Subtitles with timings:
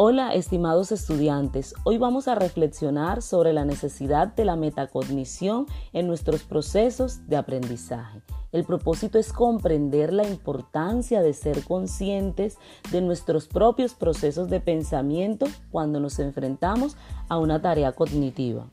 [0.00, 1.74] Hola, estimados estudiantes.
[1.82, 8.22] Hoy vamos a reflexionar sobre la necesidad de la metacognición en nuestros procesos de aprendizaje.
[8.52, 12.58] El propósito es comprender la importancia de ser conscientes
[12.92, 16.96] de nuestros propios procesos de pensamiento cuando nos enfrentamos
[17.28, 18.68] a una tarea cognitiva.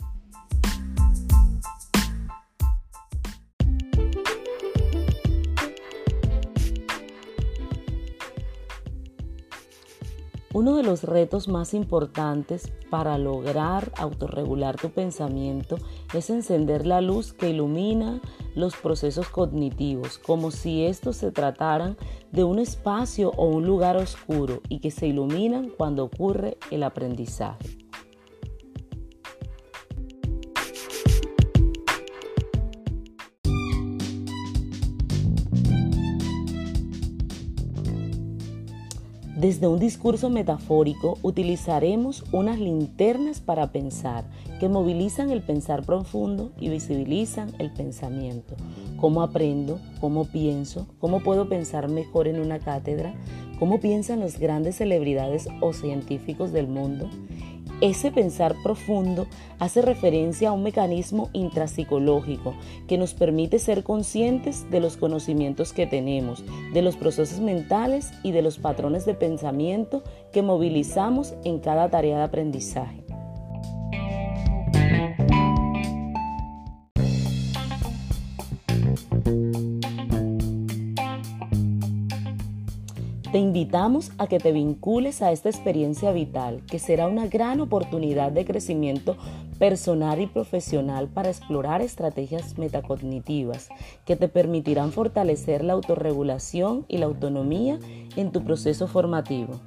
[10.56, 15.76] Uno de los retos más importantes para lograr autorregular tu pensamiento
[16.14, 18.22] es encender la luz que ilumina
[18.56, 21.98] los procesos cognitivos, como si estos se trataran
[22.32, 27.85] de un espacio o un lugar oscuro y que se iluminan cuando ocurre el aprendizaje.
[39.36, 44.24] Desde un discurso metafórico utilizaremos unas linternas para pensar
[44.62, 48.56] que movilizan el pensar profundo y visibilizan el pensamiento.
[48.96, 49.82] ¿Cómo aprendo?
[50.00, 50.88] ¿Cómo pienso?
[51.00, 53.14] ¿Cómo puedo pensar mejor en una cátedra?
[53.60, 57.10] ¿Cómo piensan las grandes celebridades o científicos del mundo?
[57.82, 59.28] Ese pensar profundo
[59.60, 62.56] hace referencia a un mecanismo intrapsicológico
[62.88, 68.32] que nos permite ser conscientes de los conocimientos que tenemos, de los procesos mentales y
[68.32, 73.05] de los patrones de pensamiento que movilizamos en cada tarea de aprendizaje.
[83.36, 88.32] Te invitamos a que te vincules a esta experiencia vital, que será una gran oportunidad
[88.32, 89.18] de crecimiento
[89.60, 93.68] personal y profesional para explorar estrategias metacognitivas
[94.06, 97.78] que te permitirán fortalecer la autorregulación y la autonomía
[98.16, 99.60] en tu proceso formativo.